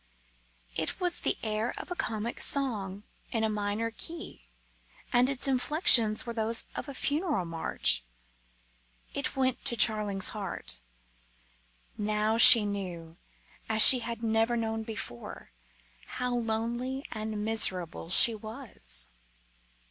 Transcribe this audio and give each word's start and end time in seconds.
It 0.75 0.99
was 0.99 1.19
the 1.19 1.37
air 1.43 1.75
of 1.77 1.91
a 1.91 1.95
comic 1.95 2.39
song, 2.41 3.03
in 3.31 3.43
a 3.43 3.49
minor 3.49 3.91
key, 3.91 4.41
and 5.13 5.29
its 5.29 5.47
inflections 5.47 6.25
were 6.25 6.33
those 6.33 6.65
of 6.73 6.89
a 6.89 6.95
funeral 6.95 7.45
march. 7.45 8.03
It 9.13 9.35
went 9.35 9.63
to 9.65 9.75
Charling's 9.77 10.29
heart. 10.29 10.79
Now 11.99 12.39
she 12.39 12.65
knew, 12.65 13.17
as 13.69 13.83
she 13.83 13.99
had 13.99 14.23
never 14.23 14.57
known 14.57 14.81
before, 14.81 15.51
how 16.17 16.33
lonely 16.33 17.05
and 17.11 17.45
miserable 17.45 18.09
she 18.09 18.33
was. 18.33 19.05